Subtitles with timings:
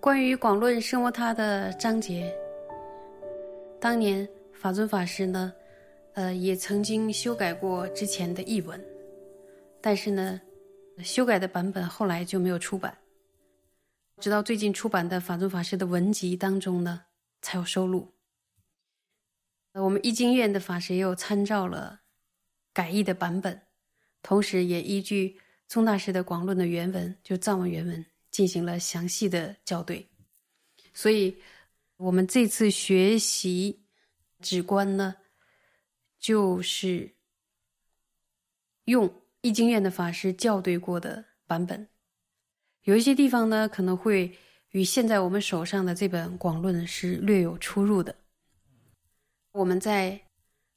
[0.00, 2.34] 关于广论生活他的章节，
[3.78, 5.52] 当年法尊法师呢，
[6.14, 8.84] 呃，也曾经修改过之前的译文，
[9.80, 10.40] 但是呢，
[10.98, 12.92] 修改的版本后来就没有出版，
[14.22, 17.06] 直到最近出版的法尊法师的文集当中呢，
[17.40, 18.14] 才有收录。
[19.72, 22.02] 我们易经院的法师也有参照了
[22.72, 23.60] 改译的版本，
[24.22, 28.06] 同时也依据宗大师的广论的原文，就藏文原文。
[28.30, 30.08] 进行了详细的校对，
[30.94, 31.36] 所以
[31.96, 33.84] 我们这次学习
[34.40, 35.16] 止观呢，
[36.18, 37.14] 就是
[38.84, 41.86] 用易经院的法师校对过的版本。
[42.82, 44.36] 有一些地方呢，可能会
[44.70, 48.16] 与现在我们手上的这本广论是略有出入的。
[49.52, 50.22] 我们在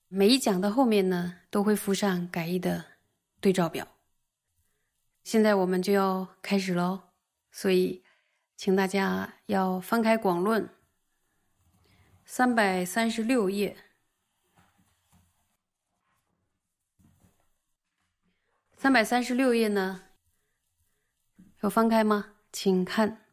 [0.08, 2.86] 每一讲的后面呢，都会附上改译的
[3.40, 3.88] 对照表。
[5.24, 7.02] 现在我们就要开始喽。
[7.52, 8.04] 所以，
[8.58, 10.64] 请大家要翻开《广论》
[12.26, 13.78] 三百三十六页。
[18.76, 20.05] 三百三十六页呢，
[21.66, 22.36] 有翻开吗？
[22.52, 23.26] 请看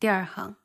[0.00, 0.56] 第二行，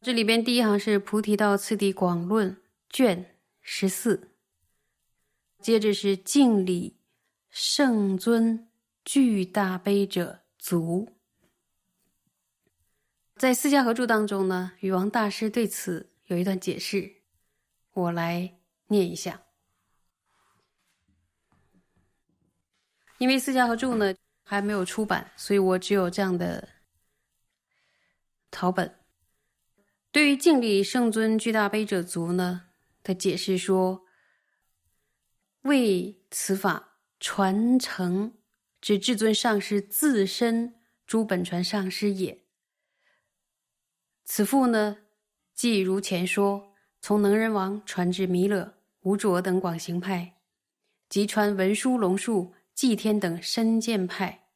[0.00, 2.56] 这里边第一行是《菩提道次第广论》
[2.88, 4.32] 卷十四，
[5.60, 6.98] 接着是敬礼
[7.50, 8.68] 圣尊
[9.04, 10.40] 具大悲者。
[10.58, 11.08] 足，
[13.36, 17.22] 在《四家合著》当中呢，禹王大师对此有一段解释，
[17.92, 19.40] 我来念一下。
[23.18, 24.12] 因为《四家合著》呢
[24.50, 26.68] 还没有出版，所以我只有这样的
[28.50, 28.96] 草本。
[30.10, 32.64] 对于敬礼圣尊巨大悲者足呢
[33.04, 34.04] 的解释说，
[35.62, 38.34] 为此法传承。
[38.80, 40.74] 指至尊上师自身
[41.06, 42.46] 诸本传上师也。
[44.24, 44.96] 此父呢，
[45.54, 50.40] 即如前说，从能人王传至弥勒、无着等广行派，
[51.10, 54.46] 即传文殊、龙树、祭天等深见派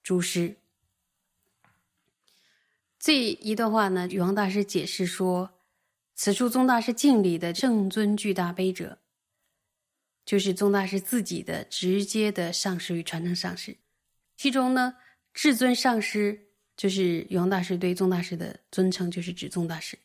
[0.00, 0.54] 诸师。
[2.96, 5.50] 这一段话呢，禹王大师解释说，
[6.14, 9.00] 此处宗大师敬礼的正尊巨大悲者。
[10.24, 13.76] 就是宗大师自己的直接的上师与传承上师，
[14.36, 14.98] 其中呢，
[15.34, 19.96] 至尊上师就是永大师对宗大师的尊称，就是指宗大师；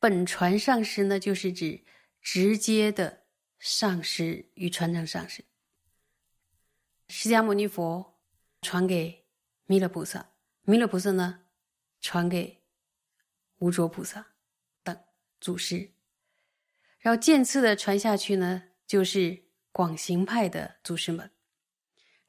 [0.00, 1.84] 本传上师呢，就是指
[2.20, 3.22] 直接的
[3.60, 5.44] 上师与传承上师。
[7.08, 8.18] 释迦牟尼佛
[8.62, 9.24] 传给
[9.66, 10.30] 弥勒菩萨，
[10.62, 11.40] 弥勒菩萨呢
[12.00, 12.62] 传给
[13.58, 14.26] 无着菩萨
[14.82, 14.98] 等
[15.40, 15.92] 祖师，
[16.98, 19.44] 然后渐次的传下去呢，就是。
[19.76, 21.30] 广行派的祖师们，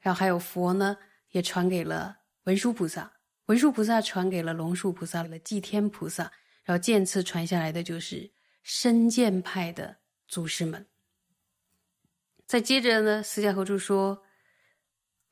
[0.00, 0.98] 然后还有佛呢，
[1.30, 3.10] 也传给了文殊菩萨，
[3.46, 6.30] 文殊菩萨传给了龙树菩萨了祭天菩萨，
[6.62, 8.30] 然后渐次传下来的就是
[8.62, 9.96] 深见派的
[10.26, 10.86] 祖师们。
[12.44, 14.22] 再接着呢，释迦合著说：“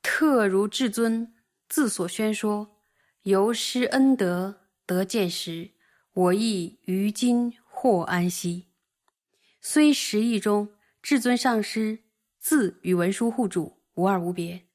[0.09, 1.35] 特如至尊
[1.67, 2.79] 自所宣说，
[3.23, 5.71] 由师恩德得见时，
[6.13, 8.67] 我亦于今获安息。
[9.59, 10.69] 虽时义中
[11.01, 11.99] 至尊上师。”
[12.39, 14.67] 自与文殊护主无二无别，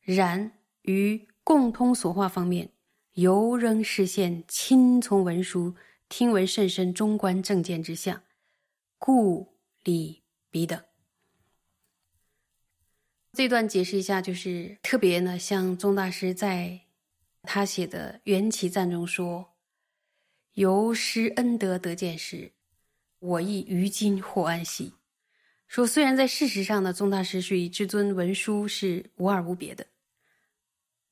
[0.00, 2.72] 然于共通所化方面，
[3.12, 5.74] 犹仍实现亲从文殊
[6.08, 8.22] 听闻甚深中观正见之相，
[8.96, 10.87] 故礼彼等。
[13.38, 16.80] 这段解释一下，就是特别呢，像宗大师在
[17.42, 19.54] 他写的《缘起赞》中说
[20.54, 22.50] ：“由师恩德得见时，
[23.20, 24.92] 我亦于今获安息。”
[25.68, 29.86] 说，虽然在事实上呢，宗大师是与至尊文殊是无二无别的，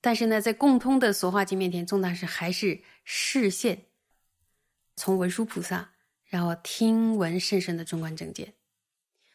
[0.00, 3.80] 但是呢，在共通的所化经面前，宗大师还是视线
[4.96, 5.92] 从文殊菩萨，
[6.24, 8.52] 然后听闻甚深的中观正见，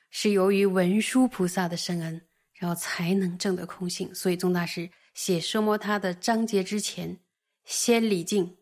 [0.10, 2.22] 是由于文殊菩萨的深恩，
[2.62, 4.14] 然后才能证得空性。
[4.14, 7.20] 所以，宗大师写奢摩他的章节之前，
[7.66, 8.58] 先礼敬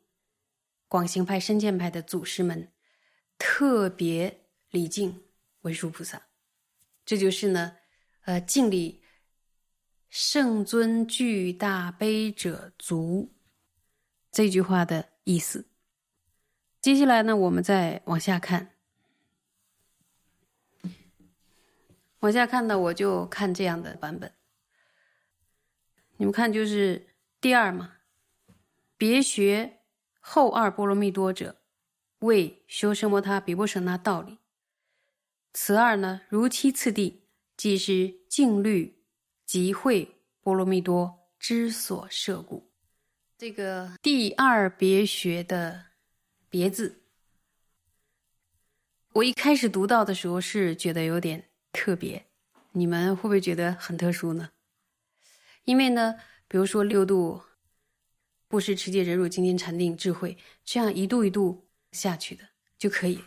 [0.87, 2.71] 广行派、深见派的祖师们，
[3.37, 5.25] 特别礼敬
[5.63, 6.29] 文殊菩萨。
[7.03, 7.75] 这就是呢，
[8.21, 9.03] 呃，敬礼
[10.07, 13.35] 圣尊具大悲者足
[14.31, 15.67] 这句话的意思。
[16.79, 18.77] 接下来呢，我们再往下看，
[22.19, 24.33] 往下看呢，我就看这样的版本。
[26.17, 27.97] 你们看，就是第二嘛，
[28.97, 29.79] 别学
[30.19, 31.61] 后二波罗蜜多者，
[32.19, 34.39] 为修奢摩他比波舍那道理。
[35.53, 37.23] 此二呢，如期次第，
[37.55, 39.01] 即是净律
[39.45, 42.69] 集会波罗蜜多之所设故。
[43.37, 45.85] 这个第二别学的
[46.51, 47.01] “别”字，
[49.13, 52.27] 我一开始读到的时候是觉得有点特别，
[52.71, 54.51] 你们会不会觉得很特殊呢？
[55.65, 57.43] 因为呢，比如说六度
[58.47, 63.23] 布施、持戒、忍辱、精进、禅定、智慧，这样一度一度下去的就可以。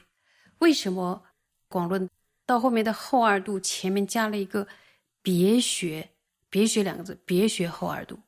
[0.58, 1.24] 为什么
[1.68, 2.08] 广论
[2.44, 4.66] 到后面的后二度前面加了一个
[5.22, 6.10] “别学
[6.50, 8.20] ”？“别学”两个字，“别学后二度”，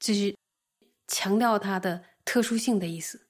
[0.00, 0.36] 这是
[1.06, 3.28] 强调它的特殊性的意思。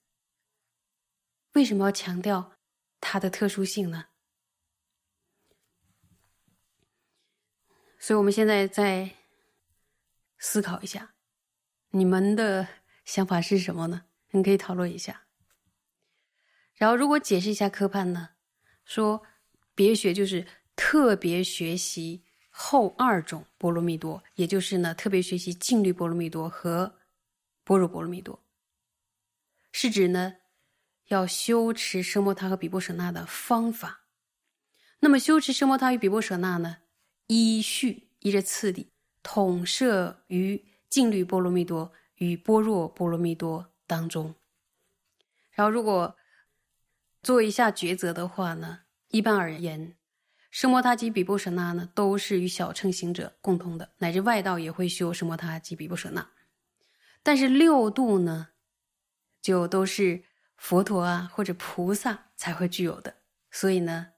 [1.52, 2.57] 为什么要强调
[3.00, 4.06] 它的特殊性呢？
[7.98, 9.16] 所以，我们现在在
[10.38, 11.14] 思考一下，
[11.90, 12.68] 你们的
[13.04, 14.04] 想法是什么呢？
[14.30, 15.26] 你可以讨论一下。
[16.74, 18.30] 然后，如果解释一下科判呢，
[18.84, 19.26] 说
[19.74, 20.46] 别学就是
[20.76, 27.00] 特别学习后二种波罗蜜多，也就是呢特别学习净律波罗蜜多和
[27.64, 28.44] 般若波罗蜜多，
[29.72, 30.36] 是指呢
[31.08, 34.04] 要修持声摩他和比波舍那的方法。
[35.00, 36.78] 那么，修持声摩他与比波舍那呢？
[37.26, 38.90] 依序依着次第，
[39.22, 44.34] 统摄于净律波罗蜜多与般若波罗蜜多当中。
[45.52, 46.16] 然后，如果
[47.22, 49.96] 做一下抉择的话呢，一般而言，
[50.52, 56.30] 奢摩他及比波舍那呢，都是与小乘行者共同的，乃至外道也会修奢摩他及比波舍那。
[57.22, 58.48] 但是六度呢，
[59.42, 60.24] 就都是
[60.58, 63.16] 佛陀啊或者菩萨才会具有的。
[63.50, 64.12] 所以呢，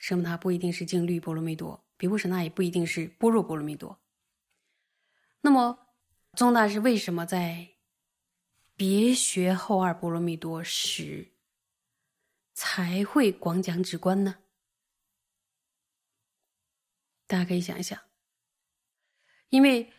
[0.00, 1.84] 奢摩他不一定是净律波罗蜜多。
[1.98, 4.00] 比波舍那也不一定是般若波罗蜜多。
[5.40, 5.88] 那么，
[6.34, 7.68] 宗大师为什么在
[8.74, 11.32] 别学后二波罗蜜多时
[12.52, 14.36] 才会广讲止观呢？
[17.26, 17.98] 大家可以想一想，
[19.48, 19.90] 因为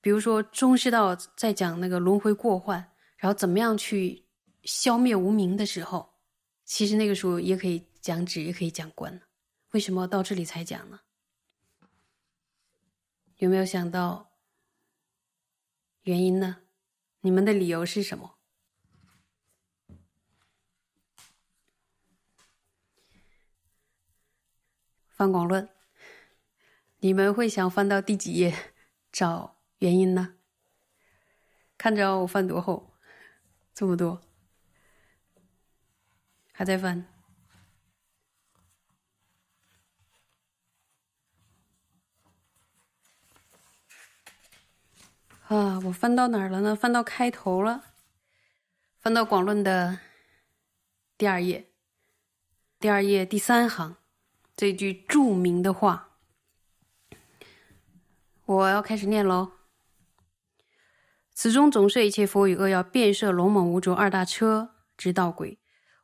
[0.00, 4.28] 比如说中师道在讲那个轮回过患，然后怎么样去
[4.64, 6.14] 消灭无明的时候，
[6.64, 9.20] 其实那个时候也可以讲止，也可以讲观
[9.72, 11.00] 为什么到这里才讲呢？
[13.36, 14.32] 有没有想到
[16.02, 16.58] 原因呢？
[17.20, 18.36] 你们的理由是什么？
[25.08, 25.68] 翻广论，
[26.98, 28.72] 你们会想翻到第几页
[29.12, 30.36] 找原因呢？
[31.76, 32.94] 看着我翻多厚，
[33.74, 34.22] 这么多，
[36.60, 37.06] 还在翻。
[45.48, 46.76] 啊，我翻到哪儿了呢？
[46.76, 47.82] 翻到开头了，
[48.98, 50.00] 翻到广论的
[51.16, 51.70] 第二页，
[52.78, 53.96] 第二页第三行
[54.54, 56.10] 这句著名的话，
[58.44, 59.52] 我要开始念喽。
[61.32, 65.58] 此中总摄一切佛与恶要，遍摄龙猛无着二大车之道轨，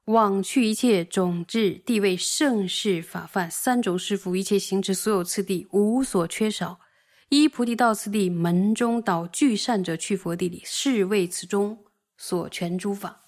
[0.06, 6.80] 往去一切种智地位盛世法范三种师傅，一切行持所有次第无所缺少。
[7.28, 11.84] 依菩提道次第门中导具善者去佛地里，是为此中
[12.16, 13.24] 所全诸法。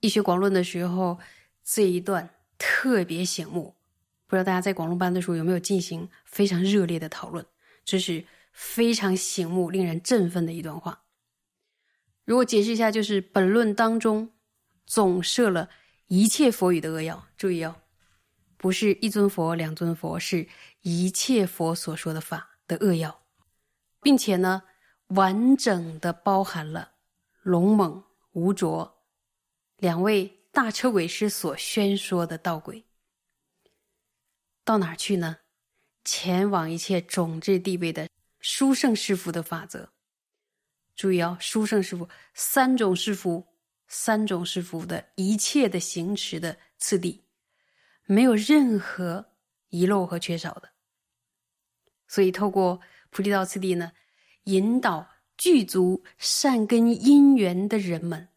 [0.00, 1.18] 一学广论的时候，
[1.62, 3.74] 这一段特别醒目。
[4.26, 7.44] 不知道大家在广论班的时候有没有进行非常热烈的讨论？
[7.84, 11.02] 这是非常醒目、令人振奋的一段话。
[12.26, 14.30] 如果解释一下，就是本论当中
[14.84, 15.70] 总摄了
[16.08, 17.26] 一切佛语的扼要。
[17.38, 17.74] 注意哦。
[18.58, 20.48] 不是一尊佛、两尊佛，是
[20.80, 23.20] 一切佛所说的法的扼要，
[24.00, 24.62] 并且呢，
[25.08, 26.92] 完整的包含了
[27.42, 28.02] 龙猛、
[28.32, 29.02] 无着
[29.76, 32.82] 两位大车鬼师所宣说的道轨。
[34.64, 35.36] 到哪儿去呢？
[36.02, 38.08] 前往一切种智地位的
[38.40, 39.90] 殊胜师傅的法则。
[40.96, 43.46] 注意哦，殊胜师傅三种师傅，
[43.86, 47.22] 三种师傅的一切的行持的次第。
[48.06, 49.32] 没有任何
[49.68, 50.70] 遗漏和缺少的，
[52.08, 53.92] 所以透过菩提道次第呢，
[54.44, 58.28] 引导具足善根因缘的人们，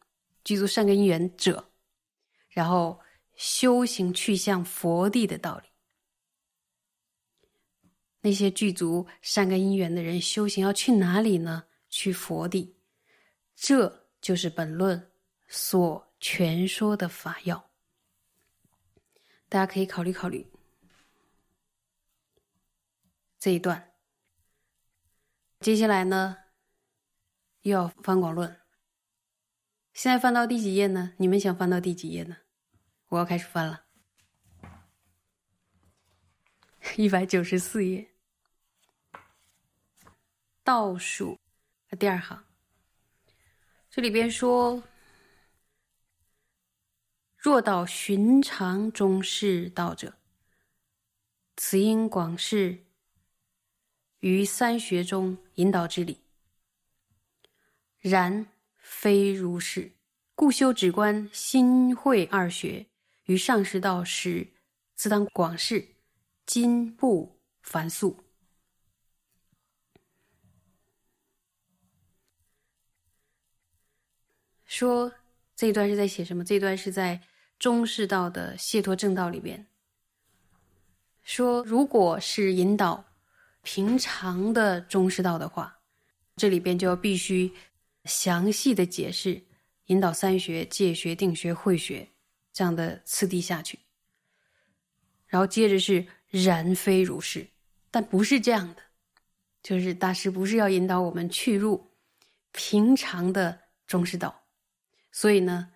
[0.43, 1.71] 具足善根因缘者，
[2.49, 2.99] 然后
[3.35, 5.69] 修行去向佛地的道理。
[8.21, 11.63] 那些具足善根因缘的人修行要去哪里呢？
[11.89, 12.75] 去佛地，
[13.55, 15.11] 这就是本论
[15.47, 17.69] 所全说的法要。
[19.47, 20.47] 大家可以考虑考虑
[23.39, 23.93] 这一段。
[25.59, 26.37] 接下来呢，
[27.63, 28.61] 又要翻广论。
[29.93, 31.13] 现在翻到第几页呢？
[31.17, 32.37] 你们想翻到第几页呢？
[33.07, 33.85] 我要开始翻了，
[36.95, 38.11] 一百九十四页，
[40.63, 41.39] 倒数
[41.97, 42.43] 第二行。
[43.89, 44.83] 这里边说
[47.35, 50.17] ：“若道寻常中士道者，
[51.57, 52.85] 此因广释
[54.19, 56.21] 于三学中引导之理。
[57.99, 58.47] 然。”
[58.81, 59.91] 非如是，
[60.33, 62.87] 故修止观、心会二学
[63.25, 64.47] 于上士道时，
[64.95, 65.89] 自当广释，
[66.47, 68.23] 今不繁肃。
[74.69, 75.11] 说
[75.55, 76.45] 这一段是在写什么？
[76.45, 77.19] 这一段是在
[77.57, 79.67] 中士道的解脱正道里边。
[81.23, 83.03] 说如果是引导
[83.63, 85.75] 平常的中士道的话，
[86.37, 87.51] 这里边就要必须。
[88.05, 89.39] 详细的解释，
[89.87, 92.07] 引导三学、戒学、定学、慧学
[92.53, 93.77] 这样的次第下去，
[95.27, 97.45] 然后接着是然非如是，
[97.91, 98.81] 但不是这样的，
[99.61, 101.91] 就是大师不是要引导我们去入
[102.53, 104.38] 平常的中士道，
[105.11, 105.71] 所以呢，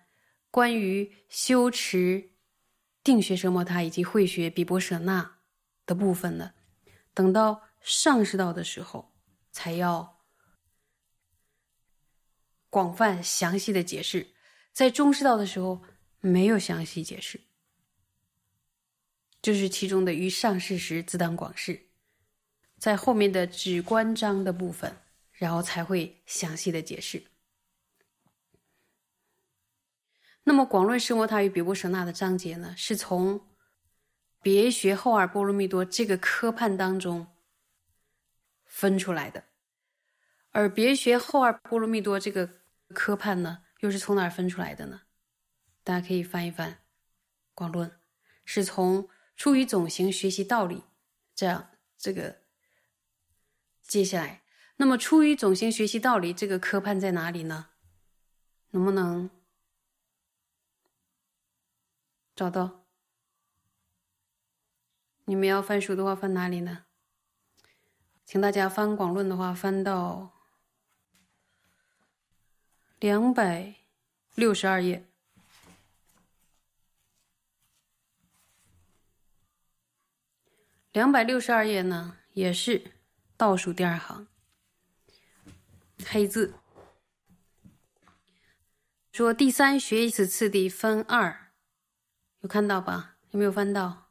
[0.50, 2.32] 关于修持
[3.02, 5.38] 定学奢摩他以及慧学比波舍那
[5.86, 6.52] 的部分呢，
[7.12, 9.12] 等到上士道的时候
[9.52, 10.12] 才要。
[12.70, 14.34] 广泛详细的解释，
[14.72, 15.80] 在中师道的时候
[16.18, 17.40] 没有详细解释，
[19.40, 21.90] 就是其中的于上士时自当广释，
[22.76, 24.92] 在后面的指关章的部分，
[25.30, 27.22] 然后才会详细的解释。
[30.44, 33.46] 那么广论生摩他与比波舍那的章节呢，是从
[34.40, 37.26] 别学后二波罗蜜多这个科判当中
[38.64, 39.44] 分出来的，
[40.52, 42.50] 而别学后二波罗蜜多这个。
[42.92, 45.00] 科判呢，又是从哪儿分出来的呢？
[45.82, 46.70] 大家可以翻一翻
[47.54, 47.88] 《广论》，
[48.44, 50.84] 是从出于总行学习道理，
[51.34, 52.42] 这样这个
[53.82, 54.42] 接下来，
[54.76, 57.70] 那么出于总行学习道理这个科判在哪里呢？
[58.70, 59.28] 能不能
[62.34, 62.84] 找到？
[65.24, 66.84] 你们要翻书的话，翻哪里呢？
[68.24, 70.32] 请大家翻《广论》的话，翻到。
[73.00, 73.74] 两百
[74.34, 75.06] 六十二页，
[80.92, 82.92] 两百六十二页呢，也是
[83.36, 84.26] 倒数第二行，
[86.06, 86.54] 黑字
[89.12, 91.43] 说第三学一此次第分二，
[92.44, 93.16] 有看到吧？
[93.30, 94.10] 有没有翻到？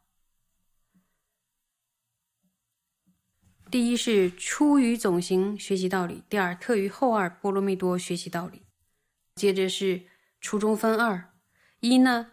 [3.69, 8.63] 第一是出于总行学习道理，第二特于后二波罗蜜多学习道理。
[9.35, 10.07] 接着是
[10.41, 11.31] 初中分二，
[11.79, 12.31] 一呢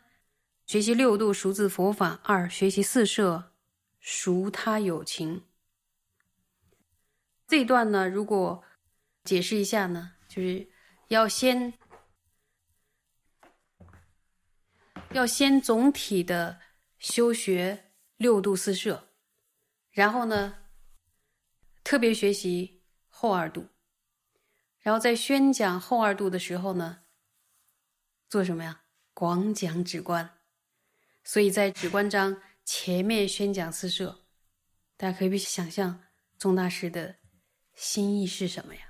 [0.65, 3.53] 学习六度熟字佛法，二学习四摄
[4.01, 5.45] 熟他有情。
[7.47, 8.65] 这一段呢，如果
[9.23, 10.67] 解释一下呢，就是
[11.09, 11.75] 要先
[15.13, 16.61] 要先总体的
[16.99, 19.09] 修学六度四摄，
[19.91, 20.59] 然后呢
[21.83, 23.69] 特别学习后二度。
[24.79, 27.03] 然后在宣讲后二度的时候呢，
[28.29, 28.85] 做什么呀？
[29.13, 30.39] 广讲止观，
[31.25, 34.25] 所以在止观章前面宣讲四摄，
[34.97, 36.05] 大家可以想象
[36.39, 37.17] 宗大师的
[37.75, 38.90] 心意是什么呀？